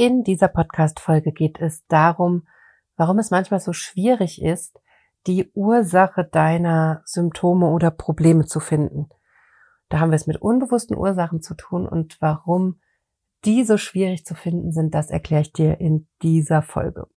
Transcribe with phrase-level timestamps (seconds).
[0.00, 2.46] In dieser Podcast-Folge geht es darum,
[2.96, 4.80] warum es manchmal so schwierig ist,
[5.26, 9.08] die Ursache deiner Symptome oder Probleme zu finden.
[9.88, 12.78] Da haben wir es mit unbewussten Ursachen zu tun und warum
[13.44, 17.08] die so schwierig zu finden sind, das erkläre ich dir in dieser Folge.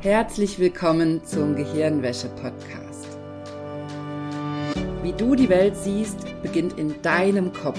[0.00, 3.18] Herzlich willkommen zum Gehirnwäsche-Podcast.
[5.02, 7.78] Wie du die Welt siehst, beginnt in deinem Kopf.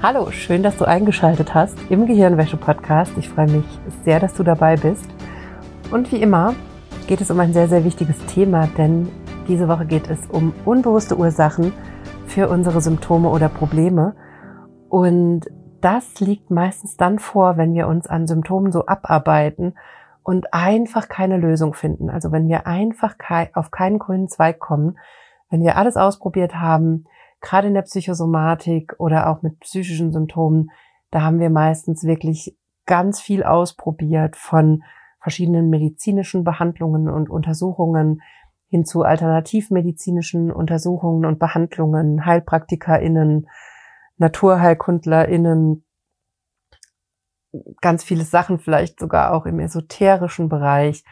[0.00, 3.18] Hallo, schön, dass du eingeschaltet hast im Gehirnwäsche-Podcast.
[3.18, 3.64] Ich freue mich
[4.04, 5.10] sehr, dass du dabei bist.
[5.90, 6.54] Und wie immer
[7.08, 9.08] geht es um ein sehr, sehr wichtiges Thema, denn
[9.48, 11.72] diese Woche geht es um unbewusste Ursachen
[12.26, 14.14] für unsere Symptome oder Probleme.
[14.88, 15.46] Und
[15.80, 19.74] das liegt meistens dann vor, wenn wir uns an Symptomen so abarbeiten
[20.22, 22.08] und einfach keine Lösung finden.
[22.08, 23.16] Also wenn wir einfach
[23.52, 24.96] auf keinen grünen Zweig kommen,
[25.50, 27.06] wenn wir alles ausprobiert haben,
[27.40, 30.70] gerade in der Psychosomatik oder auch mit psychischen Symptomen,
[31.10, 34.82] da haben wir meistens wirklich ganz viel ausprobiert von
[35.20, 38.22] verschiedenen medizinischen Behandlungen und Untersuchungen
[38.68, 43.48] hin zu alternativmedizinischen Untersuchungen und Behandlungen, HeilpraktikerInnen,
[44.18, 45.84] NaturheilkundlerInnen,
[47.80, 51.04] ganz viele Sachen, vielleicht sogar auch im esoterischen Bereich,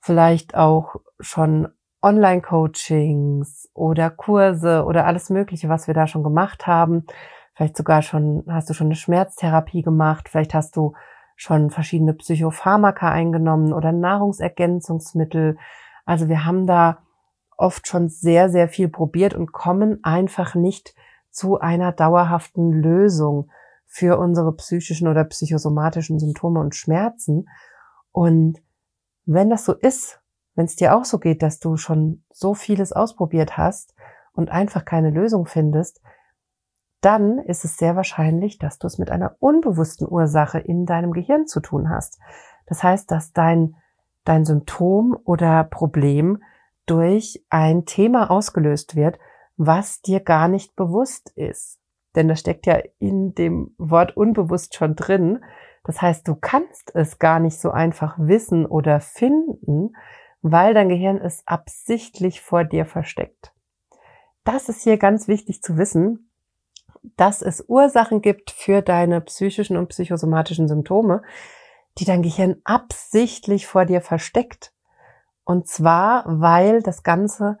[0.00, 1.68] vielleicht auch schon
[2.02, 7.06] Online-Coachings oder Kurse oder alles Mögliche, was wir da schon gemacht haben.
[7.54, 10.94] Vielleicht sogar schon, hast du schon eine Schmerztherapie gemacht, vielleicht hast du
[11.36, 15.56] schon verschiedene Psychopharmaka eingenommen oder Nahrungsergänzungsmittel.
[16.04, 16.98] Also wir haben da
[17.56, 20.94] oft schon sehr, sehr viel probiert und kommen einfach nicht
[21.30, 23.50] zu einer dauerhaften Lösung
[23.86, 27.48] für unsere psychischen oder psychosomatischen Symptome und Schmerzen.
[28.12, 28.62] Und
[29.26, 30.19] wenn das so ist,
[30.60, 33.94] wenn es dir auch so geht, dass du schon so vieles ausprobiert hast
[34.34, 36.02] und einfach keine Lösung findest,
[37.00, 41.46] dann ist es sehr wahrscheinlich, dass du es mit einer unbewussten Ursache in deinem Gehirn
[41.46, 42.18] zu tun hast.
[42.66, 43.74] Das heißt, dass dein,
[44.24, 46.42] dein Symptom oder Problem
[46.84, 49.18] durch ein Thema ausgelöst wird,
[49.56, 51.80] was dir gar nicht bewusst ist.
[52.16, 55.42] Denn das steckt ja in dem Wort unbewusst schon drin.
[55.84, 59.94] Das heißt, du kannst es gar nicht so einfach wissen oder finden,
[60.42, 63.52] weil dein Gehirn es absichtlich vor dir versteckt.
[64.44, 66.30] Das ist hier ganz wichtig zu wissen,
[67.16, 71.22] dass es Ursachen gibt für deine psychischen und psychosomatischen Symptome,
[71.98, 74.72] die dein Gehirn absichtlich vor dir versteckt.
[75.44, 77.58] Und zwar, weil das Ganze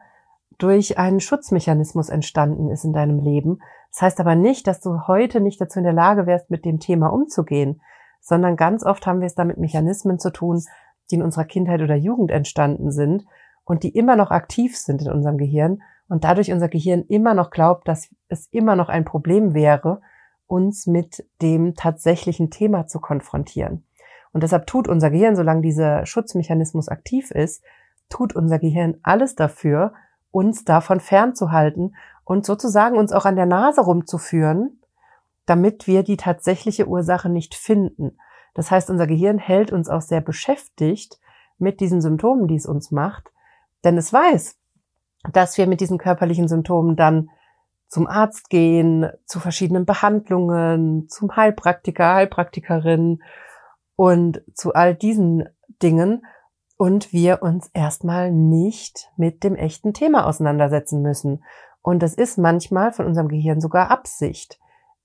[0.58, 3.60] durch einen Schutzmechanismus entstanden ist in deinem Leben.
[3.90, 6.78] Das heißt aber nicht, dass du heute nicht dazu in der Lage wärst, mit dem
[6.80, 7.80] Thema umzugehen,
[8.20, 10.62] sondern ganz oft haben wir es da mit Mechanismen zu tun,
[11.10, 13.24] die in unserer Kindheit oder Jugend entstanden sind
[13.64, 17.50] und die immer noch aktiv sind in unserem Gehirn und dadurch unser Gehirn immer noch
[17.50, 20.00] glaubt, dass es immer noch ein Problem wäre,
[20.46, 23.84] uns mit dem tatsächlichen Thema zu konfrontieren.
[24.32, 27.62] Und deshalb tut unser Gehirn, solange dieser Schutzmechanismus aktiv ist,
[28.08, 29.92] tut unser Gehirn alles dafür,
[30.32, 31.94] uns davon fernzuhalten
[32.24, 34.80] und sozusagen uns auch an der Nase rumzuführen,
[35.46, 38.18] damit wir die tatsächliche Ursache nicht finden.
[38.54, 41.18] Das heißt, unser Gehirn hält uns auch sehr beschäftigt
[41.58, 43.30] mit diesen Symptomen, die es uns macht,
[43.84, 44.56] denn es weiß,
[45.32, 47.30] dass wir mit diesen körperlichen Symptomen dann
[47.88, 53.22] zum Arzt gehen, zu verschiedenen Behandlungen, zum Heilpraktiker, Heilpraktikerin
[53.96, 55.48] und zu all diesen
[55.82, 56.24] Dingen
[56.76, 61.44] und wir uns erstmal nicht mit dem echten Thema auseinandersetzen müssen.
[61.82, 64.58] Und das ist manchmal von unserem Gehirn sogar Absicht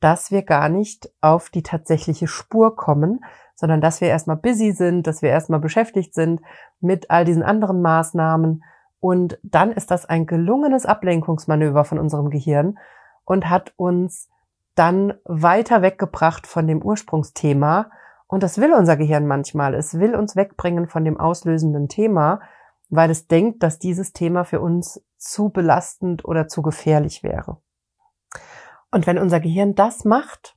[0.05, 3.25] dass wir gar nicht auf die tatsächliche Spur kommen,
[3.55, 6.41] sondern dass wir erstmal busy sind, dass wir erstmal beschäftigt sind
[6.79, 8.63] mit all diesen anderen Maßnahmen.
[8.99, 12.77] Und dann ist das ein gelungenes Ablenkungsmanöver von unserem Gehirn
[13.23, 14.29] und hat uns
[14.75, 17.89] dann weiter weggebracht von dem Ursprungsthema.
[18.27, 19.73] Und das will unser Gehirn manchmal.
[19.73, 22.41] Es will uns wegbringen von dem auslösenden Thema,
[22.89, 27.57] weil es denkt, dass dieses Thema für uns zu belastend oder zu gefährlich wäre.
[28.95, 30.55] Und wenn unser Gehirn das macht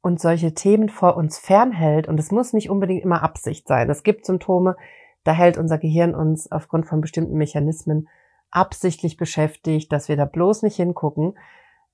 [0.00, 4.02] und solche Themen vor uns fernhält, und es muss nicht unbedingt immer Absicht sein, es
[4.02, 4.74] gibt Symptome,
[5.22, 8.08] da hält unser Gehirn uns aufgrund von bestimmten Mechanismen
[8.50, 11.34] absichtlich beschäftigt, dass wir da bloß nicht hingucken,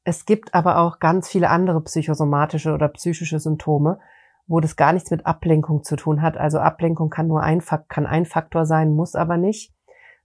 [0.05, 3.99] Es gibt aber auch ganz viele andere psychosomatische oder psychische Symptome,
[4.47, 6.37] wo das gar nichts mit Ablenkung zu tun hat.
[6.37, 9.75] Also Ablenkung kann nur ein, kann ein Faktor sein, muss aber nicht.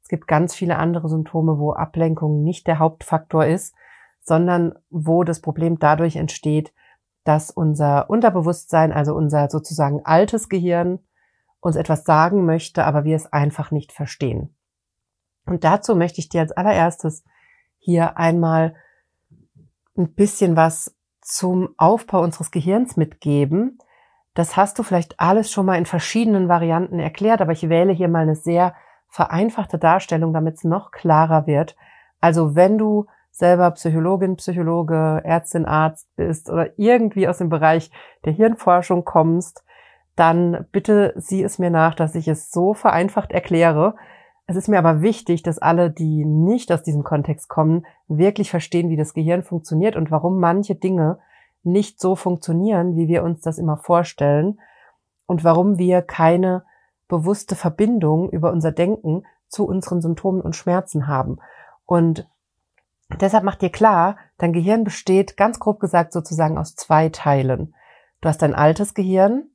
[0.04, 3.74] Es gibt ganz viele andere Symptome, wo Ablenkung nicht der Hauptfaktor ist,
[4.27, 6.74] sondern wo das Problem dadurch entsteht,
[7.24, 11.00] dass unser Unterbewusstsein, also unser sozusagen altes Gehirn,
[11.59, 14.56] uns etwas sagen möchte, aber wir es einfach nicht verstehen.
[15.45, 17.24] Und dazu möchte ich dir als allererstes
[17.77, 18.75] hier einmal
[19.97, 23.80] ein bisschen was zum Aufbau unseres Gehirns mitgeben.
[24.33, 28.07] Das hast du vielleicht alles schon mal in verschiedenen Varianten erklärt, aber ich wähle hier
[28.07, 28.75] mal eine sehr
[29.09, 31.75] vereinfachte Darstellung, damit es noch klarer wird.
[32.19, 33.07] Also wenn du
[33.38, 37.92] selber Psychologin, Psychologe, Ärztin, Arzt bist oder irgendwie aus dem Bereich
[38.25, 39.63] der Hirnforschung kommst,
[40.16, 43.95] dann bitte sieh es mir nach, dass ich es so vereinfacht erkläre.
[44.48, 48.89] Es ist mir aber wichtig, dass alle, die nicht aus diesem Kontext kommen, wirklich verstehen,
[48.89, 51.19] wie das Gehirn funktioniert und warum manche Dinge
[51.62, 54.60] nicht so funktionieren, wie wir uns das immer vorstellen
[55.28, 56.63] und warum wir keine
[57.07, 61.38] bewusste Verbindung über unser Denken zu unseren Symptomen und Schmerzen haben.
[61.86, 62.28] Und
[63.09, 67.74] deshalb macht dir klar, dein Gehirn besteht ganz grob gesagt sozusagen aus zwei Teilen.
[68.21, 69.50] Du hast dein altes Gehirn,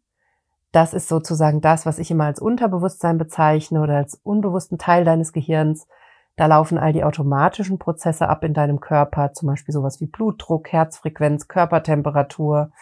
[0.73, 5.33] das ist sozusagen das, was ich immer als Unterbewusstsein bezeichne oder als unbewussten Teil deines
[5.33, 5.87] Gehirns.
[6.37, 10.73] Da laufen all die automatischen Prozesse ab in deinem Körper, zum Beispiel sowas wie Blutdruck,
[10.73, 12.73] Herzfrequenz, Körpertemperatur.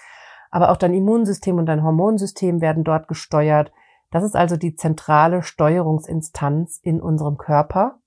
[0.52, 3.72] Aber auch dein Immunsystem und dein Hormonsystem werden dort gesteuert.
[4.12, 7.99] Das ist also die zentrale Steuerungsinstanz in unserem Körper.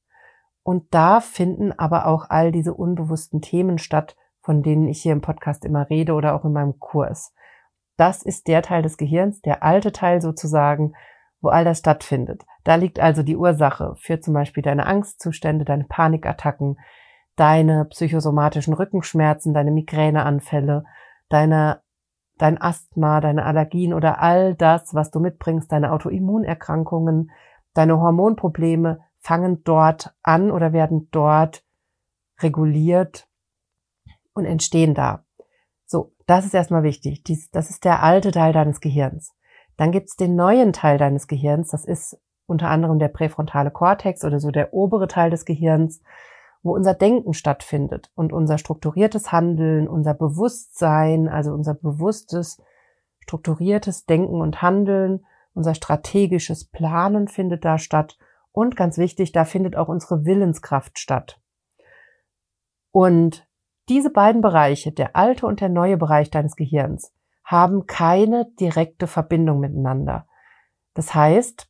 [0.63, 5.21] Und da finden aber auch all diese unbewussten Themen statt, von denen ich hier im
[5.21, 7.33] Podcast immer rede oder auch in meinem Kurs.
[7.97, 10.93] Das ist der Teil des Gehirns, der alte Teil sozusagen,
[11.41, 12.43] wo all das stattfindet.
[12.63, 16.79] Da liegt also die Ursache für zum Beispiel deine Angstzustände, deine Panikattacken,
[17.35, 20.85] deine psychosomatischen Rückenschmerzen, deine Migräneanfälle,
[21.29, 21.81] deine
[22.37, 27.31] dein Asthma, deine Allergien oder all das, was du mitbringst, deine Autoimmunerkrankungen,
[27.73, 31.63] deine Hormonprobleme fangen dort an oder werden dort
[32.41, 33.27] reguliert
[34.33, 35.25] und entstehen da.
[35.85, 37.23] So, das ist erstmal wichtig.
[37.23, 39.33] Dies, das ist der alte Teil deines Gehirns.
[39.77, 41.69] Dann gibt's den neuen Teil deines Gehirns.
[41.69, 46.01] Das ist unter anderem der präfrontale Kortex oder so der obere Teil des Gehirns
[46.63, 52.61] wo unser Denken stattfindet und unser strukturiertes Handeln, unser Bewusstsein, also unser bewusstes,
[53.19, 58.17] strukturiertes Denken und Handeln, unser strategisches Planen findet da statt.
[58.53, 61.41] Und ganz wichtig, da findet auch unsere Willenskraft statt.
[62.91, 63.45] Und
[63.89, 67.13] diese beiden Bereiche, der alte und der neue Bereich deines Gehirns,
[67.43, 70.27] haben keine direkte Verbindung miteinander.
[70.93, 71.67] Das heißt,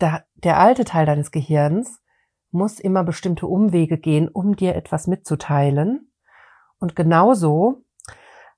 [0.00, 2.02] der alte Teil deines Gehirns
[2.50, 6.12] muss immer bestimmte Umwege gehen, um dir etwas mitzuteilen.
[6.78, 7.82] Und genauso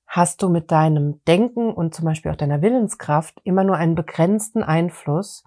[0.05, 4.61] hast du mit deinem Denken und zum Beispiel auch deiner Willenskraft immer nur einen begrenzten
[4.61, 5.43] Einfluss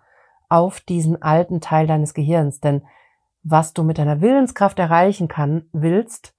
[0.50, 2.60] auf diesen alten Teil deines Gehirns.
[2.60, 2.82] Denn
[3.42, 6.34] was du mit deiner Willenskraft erreichen kann, willst,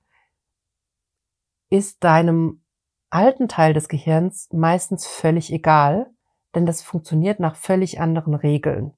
[1.69, 2.61] ist deinem
[3.09, 6.11] alten Teil des Gehirns meistens völlig egal,
[6.53, 8.93] denn das funktioniert nach völlig anderen Regeln.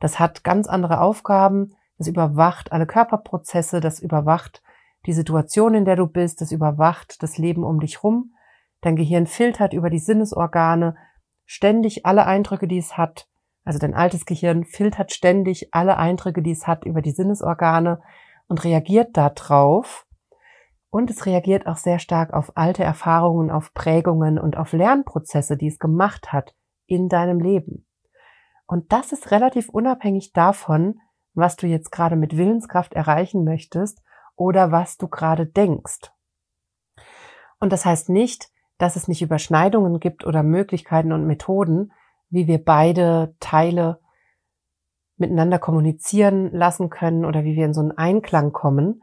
[0.00, 4.62] Das hat ganz andere Aufgaben, das überwacht alle Körperprozesse, das überwacht
[5.06, 8.34] die Situation, in der du bist, das überwacht das Leben um dich rum.
[8.80, 10.96] Dein Gehirn filtert über die Sinnesorgane
[11.44, 13.29] ständig alle Eindrücke, die es hat.
[13.70, 18.02] Also dein altes Gehirn filtert ständig alle Eindrücke, die es hat über die Sinnesorgane
[18.48, 20.08] und reagiert darauf.
[20.90, 25.68] Und es reagiert auch sehr stark auf alte Erfahrungen, auf Prägungen und auf Lernprozesse, die
[25.68, 27.86] es gemacht hat in deinem Leben.
[28.66, 30.98] Und das ist relativ unabhängig davon,
[31.34, 34.02] was du jetzt gerade mit Willenskraft erreichen möchtest
[34.34, 36.10] oder was du gerade denkst.
[37.60, 41.92] Und das heißt nicht, dass es nicht Überschneidungen gibt oder Möglichkeiten und Methoden,
[42.30, 44.00] wie wir beide Teile
[45.16, 49.02] miteinander kommunizieren lassen können oder wie wir in so einen Einklang kommen.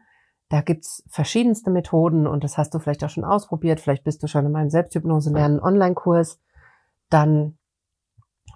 [0.49, 3.79] Da gibt's verschiedenste Methoden und das hast du vielleicht auch schon ausprobiert.
[3.79, 6.39] Vielleicht bist du schon in meinem Selbsthypnose lernen Online-Kurs.
[7.09, 7.57] Dann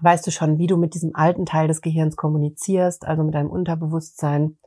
[0.01, 3.51] weißt du schon, wie du mit diesem alten Teil des Gehirns kommunizierst, also mit deinem
[3.51, 4.57] Unterbewusstsein.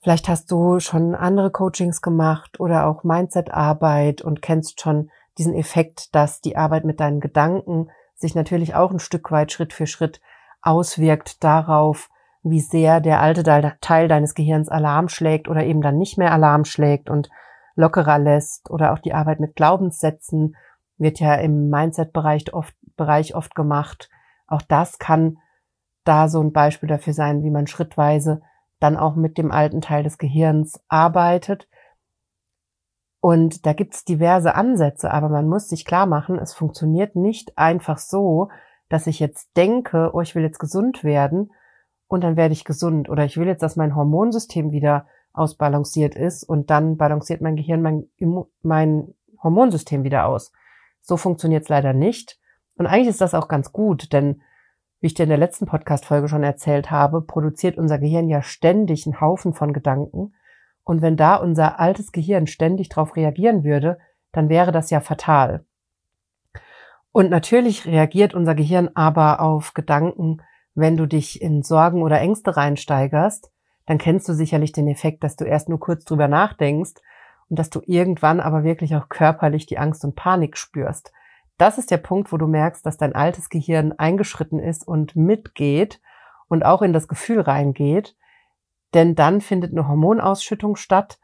[0.00, 6.14] Vielleicht hast du schon andere Coachings gemacht oder auch Mindset-Arbeit und kennst schon diesen Effekt,
[6.14, 10.20] dass die Arbeit mit deinen Gedanken sich natürlich auch ein Stück weit Schritt für Schritt
[10.62, 12.08] auswirkt darauf,
[12.42, 13.42] wie sehr der alte
[13.80, 17.28] Teil deines Gehirns Alarm schlägt oder eben dann nicht mehr Alarm schlägt und
[17.74, 20.56] lockerer lässt oder auch die Arbeit mit Glaubenssätzen
[20.98, 24.08] wird ja im Mindset-Bereich oft, Bereich oft gemacht,
[24.46, 25.38] auch das kann
[26.04, 28.40] da so ein Beispiel dafür sein, wie man schrittweise
[28.80, 31.68] dann auch mit dem alten Teil des Gehirns arbeitet.
[33.20, 37.98] Und da gibt's diverse Ansätze, aber man muss sich klar machen, es funktioniert nicht einfach
[37.98, 38.48] so,
[38.88, 41.50] dass ich jetzt denke, oh, ich will jetzt gesund werden
[42.08, 46.44] und dann werde ich gesund oder ich will jetzt, dass mein Hormonsystem wieder ausbalanciert ist
[46.44, 48.04] und dann balanciert mein Gehirn mein,
[48.62, 50.52] mein Hormonsystem wieder aus.
[51.02, 52.38] So funktioniert's leider nicht.
[52.76, 54.40] Und eigentlich ist das auch ganz gut, denn
[55.00, 59.06] wie ich dir in der letzten Podcast-Folge schon erzählt habe, produziert unser Gehirn ja ständig
[59.06, 60.34] einen Haufen von Gedanken.
[60.86, 63.98] Und wenn da unser altes Gehirn ständig darauf reagieren würde,
[64.30, 65.64] dann wäre das ja fatal.
[67.10, 70.42] Und natürlich reagiert unser Gehirn aber auf Gedanken,
[70.76, 73.50] wenn du dich in Sorgen oder Ängste reinsteigerst,
[73.86, 76.94] dann kennst du sicherlich den Effekt, dass du erst nur kurz drüber nachdenkst
[77.48, 81.12] und dass du irgendwann aber wirklich auch körperlich die Angst und Panik spürst.
[81.58, 86.00] Das ist der Punkt, wo du merkst, dass dein altes Gehirn eingeschritten ist und mitgeht
[86.46, 88.14] und auch in das Gefühl reingeht.
[88.96, 91.18] Denn dann findet eine Hormonausschüttung statt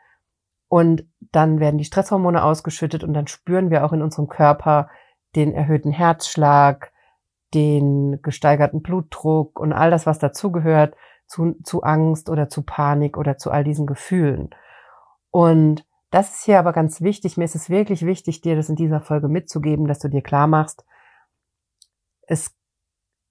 [0.68, 4.90] und dann werden die Stresshormone ausgeschüttet und dann spüren wir auch in unserem Körper
[5.34, 6.92] den erhöhten Herzschlag,
[7.54, 13.38] den gesteigerten Blutdruck und all das, was dazugehört zu, zu Angst oder zu Panik oder
[13.38, 14.50] zu all diesen Gefühlen.
[15.30, 17.38] Und das ist hier aber ganz wichtig.
[17.38, 20.46] Mir ist es wirklich wichtig, dir das in dieser Folge mitzugeben, dass du dir klar
[20.46, 20.84] machst,
[22.26, 22.54] es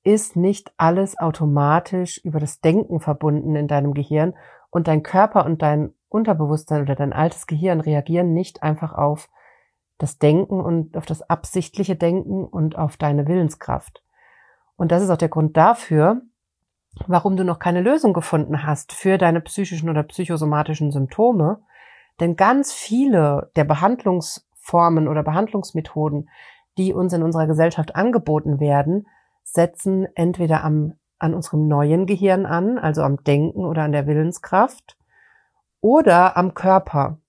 [0.03, 4.33] ist nicht alles automatisch über das Denken verbunden in deinem Gehirn
[4.69, 9.29] und dein Körper und dein Unterbewusstsein oder dein altes Gehirn reagieren nicht einfach auf
[9.97, 14.03] das Denken und auf das absichtliche Denken und auf deine Willenskraft.
[14.75, 16.21] Und das ist auch der Grund dafür,
[17.07, 21.61] warum du noch keine Lösung gefunden hast für deine psychischen oder psychosomatischen Symptome,
[22.19, 26.29] denn ganz viele der Behandlungsformen oder Behandlungsmethoden,
[26.77, 29.07] die uns in unserer Gesellschaft angeboten werden,
[29.43, 34.97] setzen entweder am, an unserem neuen Gehirn an, also am Denken oder an der Willenskraft,
[35.81, 37.19] oder am Körper.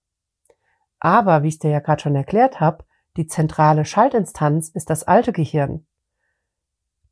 [1.00, 2.85] Aber, wie ich dir ja gerade schon erklärt habe,
[3.16, 5.87] die zentrale Schaltinstanz ist das alte Gehirn.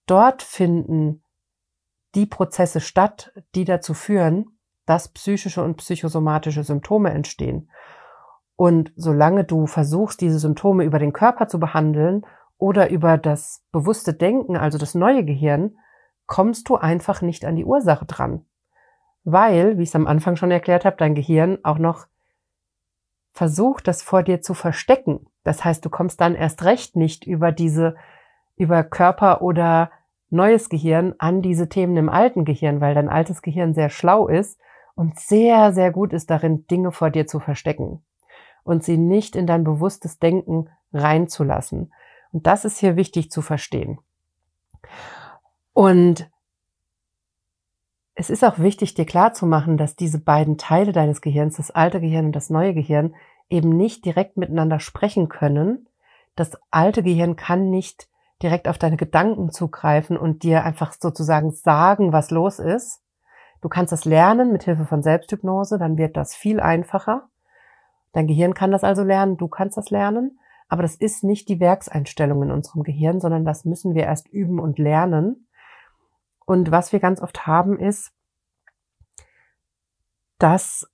[0.07, 1.23] Dort finden
[2.15, 7.71] die Prozesse statt, die dazu führen, dass psychische und psychosomatische Symptome entstehen.
[8.57, 12.27] Und solange du versuchst, diese Symptome über den Körper zu behandeln
[12.61, 15.77] oder über das bewusste Denken, also das neue Gehirn,
[16.27, 18.45] kommst du einfach nicht an die Ursache dran.
[19.25, 22.07] Weil, wie ich es am Anfang schon erklärt habe, dein Gehirn auch noch
[23.33, 25.27] versucht, das vor dir zu verstecken.
[25.43, 27.97] Das heißt, du kommst dann erst recht nicht über diese,
[28.57, 29.91] über Körper oder
[30.29, 34.61] neues Gehirn an diese Themen im alten Gehirn, weil dein altes Gehirn sehr schlau ist
[34.95, 38.05] und sehr, sehr gut ist darin, Dinge vor dir zu verstecken
[38.65, 41.93] und sie nicht in dein bewusstes Denken reinzulassen.
[42.33, 43.99] Und das ist hier wichtig zu verstehen.
[45.73, 46.31] Und
[48.15, 52.27] es ist auch wichtig, dir klarzumachen, dass diese beiden Teile deines Gehirns, das alte Gehirn
[52.27, 53.15] und das neue Gehirn,
[53.49, 55.89] eben nicht direkt miteinander sprechen können.
[56.37, 58.09] Das alte Gehirn kann nicht
[58.43, 63.03] direkt auf deine Gedanken zugreifen und dir einfach sozusagen sagen, was los ist.
[63.61, 67.29] Du kannst das lernen mit Hilfe von Selbsthypnose, dann wird das viel einfacher.
[68.13, 70.39] Dein Gehirn kann das also lernen, du kannst das lernen,
[70.71, 74.61] aber das ist nicht die Werkseinstellung in unserem Gehirn, sondern das müssen wir erst üben
[74.61, 75.49] und lernen.
[76.47, 78.13] Und was wir ganz oft haben ist,
[80.39, 80.89] dass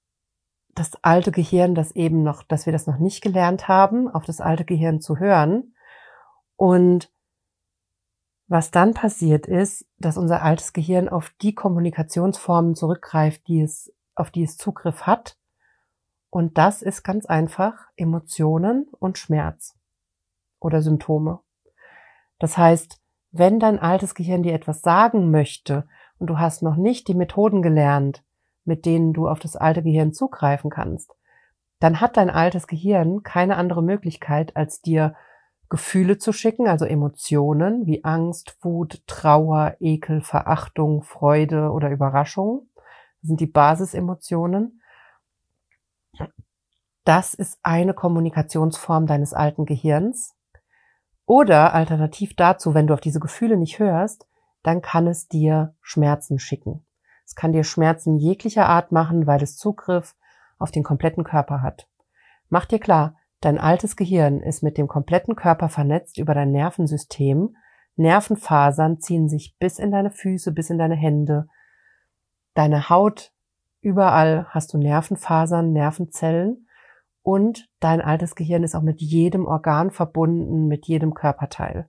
[0.74, 4.40] das alte Gehirn, das eben noch, dass wir das noch nicht gelernt haben, auf das
[4.40, 5.74] alte Gehirn zu hören
[6.56, 7.12] und
[8.48, 14.30] was dann passiert ist, dass unser altes Gehirn auf die Kommunikationsformen zurückgreift, die es, auf
[14.30, 15.36] die es Zugriff hat.
[16.36, 19.74] Und das ist ganz einfach Emotionen und Schmerz
[20.60, 21.40] oder Symptome.
[22.38, 23.00] Das heißt,
[23.30, 25.88] wenn dein altes Gehirn dir etwas sagen möchte
[26.18, 28.22] und du hast noch nicht die Methoden gelernt,
[28.66, 31.14] mit denen du auf das alte Gehirn zugreifen kannst,
[31.80, 35.14] dann hat dein altes Gehirn keine andere Möglichkeit, als dir
[35.70, 42.68] Gefühle zu schicken, also Emotionen wie Angst, Wut, Trauer, Ekel, Verachtung, Freude oder Überraschung.
[43.22, 44.82] Das sind die Basisemotionen.
[47.04, 50.34] Das ist eine Kommunikationsform deines alten Gehirns.
[51.24, 54.26] Oder alternativ dazu, wenn du auf diese Gefühle nicht hörst,
[54.62, 56.84] dann kann es dir Schmerzen schicken.
[57.24, 60.16] Es kann dir Schmerzen jeglicher Art machen, weil es Zugriff
[60.58, 61.88] auf den kompletten Körper hat.
[62.48, 67.56] Mach dir klar, Dein altes Gehirn ist mit dem kompletten Körper vernetzt über dein Nervensystem.
[67.96, 71.46] Nervenfasern ziehen sich bis in deine Füße, bis in deine Hände.
[72.54, 73.32] Deine Haut,
[73.86, 76.66] überall hast du Nervenfasern, Nervenzellen.
[77.22, 81.88] Und dein altes Gehirn ist auch mit jedem Organ verbunden, mit jedem Körperteil.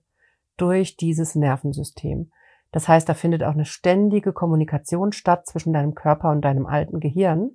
[0.56, 2.30] Durch dieses Nervensystem.
[2.70, 7.00] Das heißt, da findet auch eine ständige Kommunikation statt zwischen deinem Körper und deinem alten
[7.00, 7.50] Gehirn.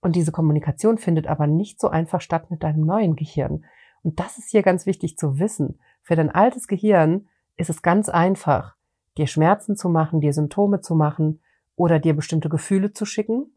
[0.00, 3.66] Und diese Kommunikation findet aber nicht so einfach statt mit deinem neuen Gehirn.
[4.02, 5.78] Und das ist hier ganz wichtig zu wissen.
[6.00, 8.76] Für dein altes Gehirn ist es ganz einfach,
[9.18, 11.40] dir Schmerzen zu machen, dir Symptome zu machen
[11.80, 13.56] oder dir bestimmte Gefühle zu schicken.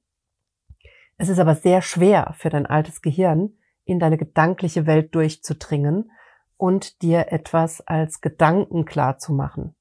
[1.18, 3.52] Es ist aber sehr schwer für dein altes Gehirn,
[3.84, 6.10] in deine gedankliche Welt durchzudringen
[6.56, 9.76] und dir etwas als Gedanken klar zu machen.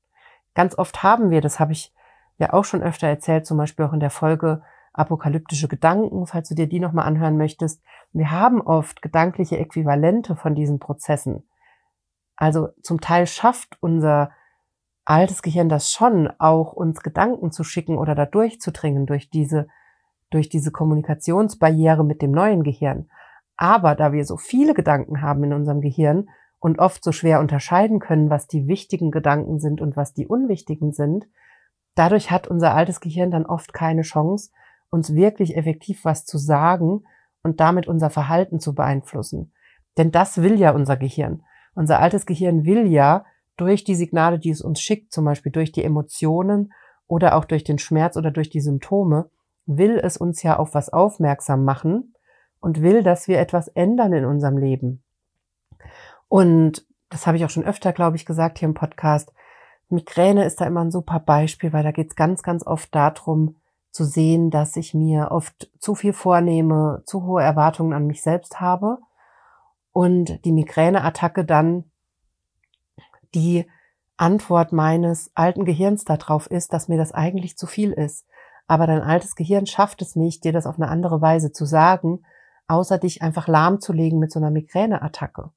[0.54, 1.94] Ganz oft haben wir, das habe ich
[2.38, 6.56] ja auch schon öfter erzählt, zum Beispiel auch in der Folge apokalyptische Gedanken, falls du
[6.56, 7.80] dir die nochmal anhören möchtest.
[8.12, 11.48] Wir haben oft gedankliche Äquivalente von diesen Prozessen.
[12.34, 14.32] Also zum Teil schafft unser
[15.04, 19.68] altes Gehirn das schon, auch uns Gedanken zu schicken oder da durchzudringen durch diese,
[20.30, 23.08] durch diese Kommunikationsbarriere mit dem neuen Gehirn.
[23.56, 26.28] Aber da wir so viele Gedanken haben in unserem Gehirn
[26.58, 30.92] und oft so schwer unterscheiden können, was die wichtigen Gedanken sind und was die unwichtigen
[30.92, 31.26] sind,
[31.94, 34.50] dadurch hat unser altes Gehirn dann oft keine Chance,
[34.90, 37.04] uns wirklich effektiv was zu sagen
[37.42, 39.52] und damit unser Verhalten zu beeinflussen.
[39.98, 41.42] Denn das will ja unser Gehirn.
[41.74, 43.24] Unser altes Gehirn will ja
[43.56, 46.72] durch die Signale, die es uns schickt, zum Beispiel durch die Emotionen
[47.06, 49.30] oder auch durch den Schmerz oder durch die Symptome,
[49.66, 52.14] will es uns ja auf was aufmerksam machen
[52.60, 55.02] und will, dass wir etwas ändern in unserem Leben.
[56.28, 59.32] Und das habe ich auch schon öfter, glaube ich, gesagt hier im Podcast.
[59.90, 63.56] Migräne ist da immer ein super Beispiel, weil da geht es ganz, ganz oft darum,
[63.90, 68.58] zu sehen, dass ich mir oft zu viel vornehme, zu hohe Erwartungen an mich selbst
[68.58, 68.98] habe
[69.92, 71.84] und die Migräneattacke dann
[73.34, 73.66] die
[74.16, 78.26] Antwort meines alten Gehirns darauf ist, dass mir das eigentlich zu viel ist.
[78.66, 82.24] Aber dein altes Gehirn schafft es nicht, dir das auf eine andere Weise zu sagen,
[82.68, 85.50] außer dich einfach lahmzulegen mit so einer Migräneattacke.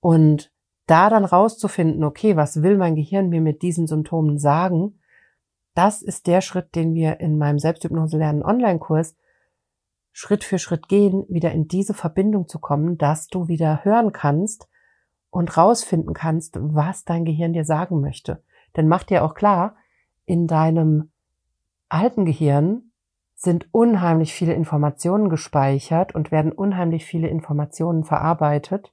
[0.00, 0.52] Und
[0.86, 4.98] da dann rauszufinden, okay, was will mein Gehirn mir mit diesen Symptomen sagen,
[5.74, 9.14] das ist der Schritt, den wir in meinem Selbsthypnose lernen Online-Kurs
[10.12, 14.68] Schritt für Schritt gehen, wieder in diese Verbindung zu kommen, dass du wieder hören kannst
[15.30, 18.42] und rausfinden kannst, was dein Gehirn dir sagen möchte.
[18.76, 19.76] Denn mach dir auch klar,
[20.24, 21.10] in deinem
[21.88, 22.92] alten Gehirn
[23.34, 28.92] sind unheimlich viele Informationen gespeichert und werden unheimlich viele Informationen verarbeitet.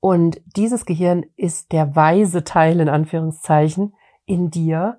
[0.00, 4.98] Und dieses Gehirn ist der weise Teil in Anführungszeichen in dir,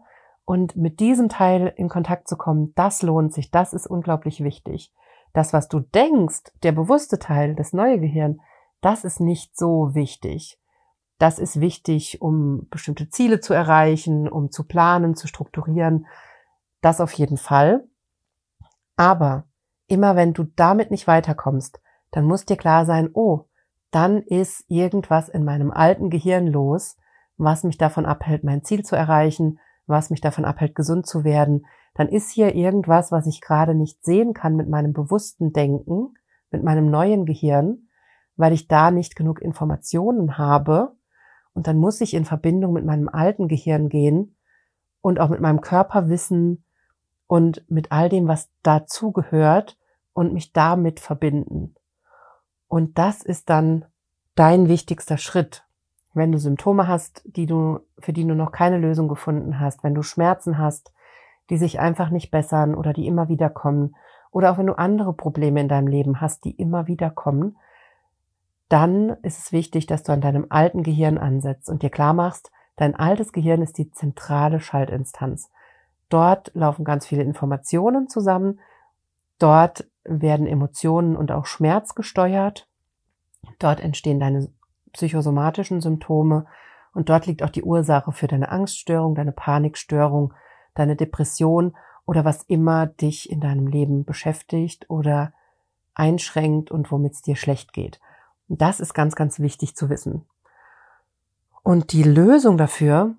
[0.49, 4.93] und mit diesem Teil in Kontakt zu kommen, das lohnt sich, das ist unglaublich wichtig.
[5.33, 8.39] Das, was du denkst, der bewusste Teil, das neue Gehirn,
[8.81, 10.59] das ist nicht so wichtig.
[11.17, 16.05] Das ist wichtig, um bestimmte Ziele zu erreichen, um zu planen, zu strukturieren.
[16.81, 17.87] Das auf jeden Fall.
[18.95, 19.45] Aber
[19.87, 23.45] immer wenn du damit nicht weiterkommst, dann muss dir klar sein, oh,
[23.91, 26.97] dann ist irgendwas in meinem alten Gehirn los,
[27.37, 31.65] was mich davon abhält, mein Ziel zu erreichen, was mich davon abhält, gesund zu werden,
[31.93, 36.13] dann ist hier irgendwas, was ich gerade nicht sehen kann mit meinem bewussten Denken,
[36.51, 37.86] mit meinem neuen Gehirn,
[38.37, 40.95] weil ich da nicht genug Informationen habe.
[41.53, 44.35] Und dann muss ich in Verbindung mit meinem alten Gehirn gehen
[45.01, 46.63] und auch mit meinem Körperwissen
[47.25, 49.77] und mit all dem, was dazu gehört
[50.13, 51.75] und mich damit verbinden.
[52.67, 53.85] Und das ist dann
[54.35, 55.65] dein wichtigster Schritt,
[56.13, 59.95] wenn du Symptome hast, die du, für die du noch keine Lösung gefunden hast, wenn
[59.95, 60.93] du Schmerzen hast,
[61.49, 63.95] die sich einfach nicht bessern oder die immer wieder kommen,
[64.31, 67.57] oder auch wenn du andere Probleme in deinem Leben hast, die immer wieder kommen,
[68.69, 72.51] dann ist es wichtig, dass du an deinem alten Gehirn ansetzt und dir klar machst,
[72.75, 75.49] dein altes Gehirn ist die zentrale Schaltinstanz.
[76.09, 78.59] Dort laufen ganz viele Informationen zusammen.
[79.39, 82.67] Dort werden Emotionen und auch Schmerz gesteuert.
[83.59, 84.49] Dort entstehen deine
[84.93, 86.45] psychosomatischen Symptome
[86.93, 90.33] und dort liegt auch die Ursache für deine Angststörung, deine Panikstörung,
[90.75, 91.75] deine Depression
[92.05, 95.33] oder was immer dich in deinem Leben beschäftigt oder
[95.93, 97.99] einschränkt und womit es dir schlecht geht.
[98.47, 100.25] Das ist ganz, ganz wichtig zu wissen.
[101.63, 103.15] Und die Lösung dafür,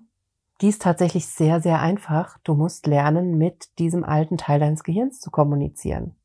[0.61, 2.37] die ist tatsächlich sehr, sehr einfach.
[2.43, 6.15] Du musst lernen, mit diesem alten Teil deines Gehirns zu kommunizieren.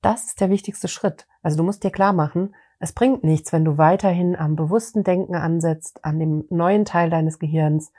[0.00, 1.26] Das ist der wichtigste Schritt.
[1.42, 5.34] Also du musst dir klar machen, es bringt nichts, wenn du weiterhin am bewussten Denken
[5.34, 7.92] ansetzt, an dem neuen Teil deines Gehirns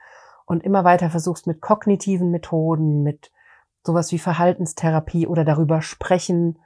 [0.46, 3.32] und immer weiter versuchst mit kognitiven Methoden, mit
[3.84, 6.60] sowas wie Verhaltenstherapie oder darüber sprechen,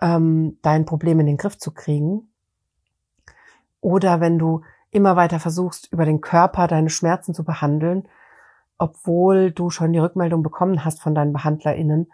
[0.00, 2.31] ähm, dein Problem in den Griff zu kriegen.
[3.82, 8.08] Oder wenn du immer weiter versuchst, über den Körper deine Schmerzen zu behandeln,
[8.78, 12.10] obwohl du schon die Rückmeldung bekommen hast von deinen BehandlerInnen,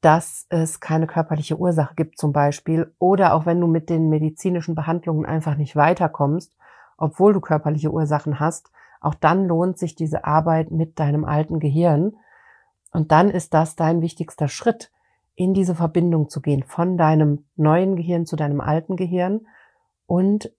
[0.00, 2.94] dass es keine körperliche Ursache gibt zum Beispiel.
[2.98, 6.56] Oder auch wenn du mit den medizinischen Behandlungen einfach nicht weiterkommst,
[6.96, 12.14] obwohl du körperliche Ursachen hast, auch dann lohnt sich diese Arbeit mit deinem alten Gehirn.
[12.92, 14.92] Und dann ist das dein wichtigster Schritt
[15.34, 19.46] in diese Verbindung zu gehen von deinem neuen Gehirn zu deinem alten Gehirn
[20.06, 20.52] und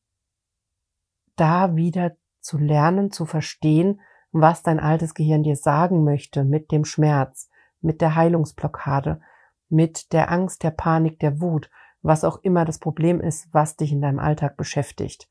[1.36, 6.86] da wieder zu lernen, zu verstehen, was dein altes Gehirn dir sagen möchte mit dem
[6.86, 7.50] Schmerz,
[7.82, 9.22] mit der Heilungsblockade,
[9.70, 11.70] mit der Angst, der Panik, der Wut,
[12.02, 15.30] was auch immer das Problem ist, was dich in deinem Alltag beschäftigt.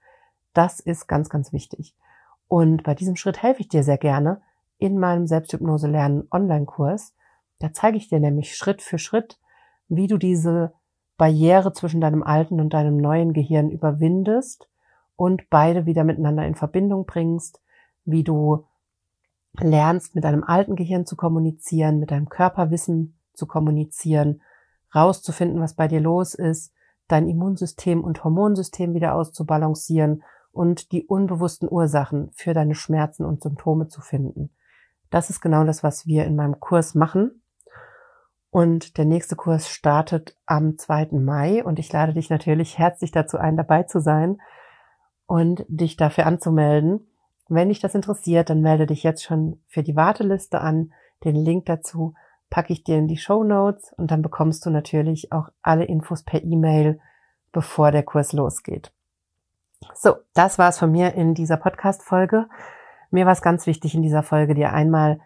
[0.54, 1.96] Das ist ganz, ganz wichtig.
[2.48, 4.40] Und bei diesem Schritt helfe ich dir sehr gerne
[4.78, 7.14] in meinem Selbsthypnose lernen Online-Kurs.
[7.58, 9.38] Da zeige ich dir nämlich Schritt für Schritt,
[9.88, 10.72] wie du diese
[11.16, 14.68] Barriere zwischen deinem alten und deinem neuen Gehirn überwindest
[15.22, 17.60] und beide wieder miteinander in Verbindung bringst,
[18.04, 18.64] wie du
[19.56, 24.42] lernst, mit deinem alten Gehirn zu kommunizieren, mit deinem Körperwissen zu kommunizieren,
[24.92, 26.74] rauszufinden, was bei dir los ist,
[27.06, 33.86] dein Immunsystem und Hormonsystem wieder auszubalancieren und die unbewussten Ursachen für deine Schmerzen und Symptome
[33.86, 34.50] zu finden.
[35.08, 37.42] Das ist genau das, was wir in meinem Kurs machen.
[38.50, 41.10] Und der nächste Kurs startet am 2.
[41.12, 44.40] Mai und ich lade dich natürlich herzlich dazu ein, dabei zu sein
[45.26, 47.06] und dich dafür anzumelden.
[47.48, 50.92] Wenn dich das interessiert, dann melde dich jetzt schon für die Warteliste an.
[51.24, 52.14] Den Link dazu
[52.50, 56.22] packe ich dir in die Show Notes und dann bekommst du natürlich auch alle Infos
[56.22, 57.00] per E-Mail,
[57.52, 58.92] bevor der Kurs losgeht.
[59.94, 62.46] So, das war's von mir in dieser Podcast-Folge.
[63.10, 65.20] Mir war es ganz wichtig in dieser Folge, dir einmal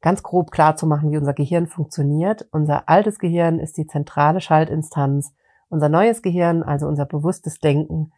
[0.00, 2.46] ganz grob klar zu machen, wie unser Gehirn funktioniert.
[2.50, 5.32] Unser altes Gehirn ist die zentrale Schaltinstanz.
[5.68, 8.12] Unser neues Gehirn, also unser bewusstes Denken,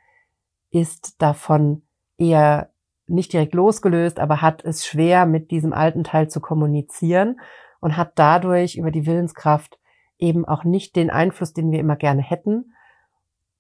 [0.75, 1.83] ist davon
[2.19, 2.71] eher
[3.07, 7.39] nicht direkt losgelöst, aber hat es schwer, mit diesem alten Teil zu kommunizieren
[7.81, 9.79] und hat dadurch über die Willenskraft
[10.19, 12.73] eben auch nicht den Einfluss, den wir immer gerne hätten,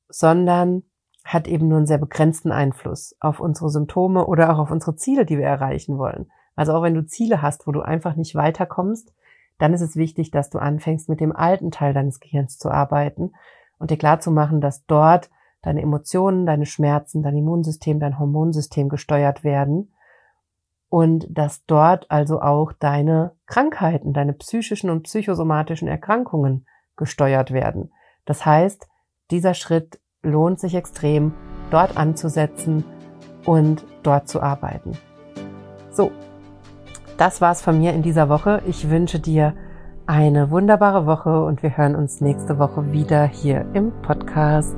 [0.08, 0.82] sondern
[1.24, 5.24] hat eben nur einen sehr begrenzten Einfluss auf unsere Symptome oder auch auf unsere Ziele,
[5.24, 6.30] die wir erreichen wollen.
[6.56, 9.14] Also auch wenn du Ziele hast, wo du einfach nicht weiterkommst,
[9.58, 13.32] dann ist es wichtig, dass du anfängst, mit dem alten Teil deines Gehirns zu arbeiten
[13.78, 15.30] und dir klar zu machen, dass dort
[15.64, 19.92] deine Emotionen, deine Schmerzen, dein Immunsystem, dein Hormonsystem gesteuert werden
[20.88, 27.92] und dass dort also auch deine Krankheiten, deine psychischen und psychosomatischen Erkrankungen gesteuert werden.
[28.26, 28.86] Das heißt,
[29.30, 31.32] dieser Schritt lohnt sich extrem,
[31.70, 32.84] dort anzusetzen
[33.44, 34.92] und dort zu arbeiten.
[35.90, 36.12] So,
[37.16, 38.62] das war's von mir in dieser Woche.
[38.66, 39.54] Ich wünsche dir
[40.06, 44.76] eine wunderbare Woche und wir hören uns nächste Woche wieder hier im Podcast.